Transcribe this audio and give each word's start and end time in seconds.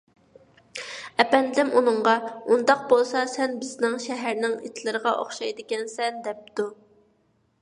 ئەپەندىم 1.23 1.69
ئۇنىڭغا:_ 1.81 2.15
ئۇنداق 2.55 2.83
بولسا، 2.93 3.23
سەن 3.35 3.55
بىزنىڭ 3.61 4.01
شەھەرنىڭ 4.09 4.59
ئىتلىرىغا 4.65 5.17
ئوخشايدىكەنسەن،_ 5.21 6.23
دەپتۇ. 6.31 6.71